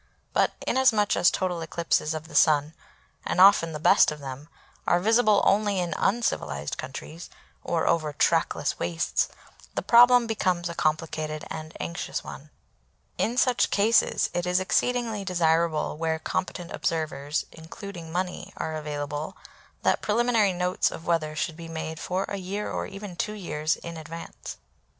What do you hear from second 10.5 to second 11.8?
a complicated and